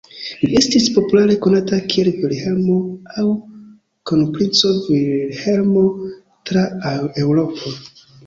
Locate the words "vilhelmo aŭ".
2.21-3.27